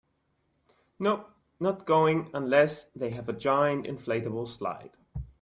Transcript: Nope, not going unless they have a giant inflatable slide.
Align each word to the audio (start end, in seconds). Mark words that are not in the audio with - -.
Nope, 0.97 1.29
not 1.59 1.85
going 1.85 2.31
unless 2.33 2.85
they 2.95 3.11
have 3.11 3.29
a 3.29 3.33
giant 3.33 3.85
inflatable 3.85 4.47
slide. 4.47 4.97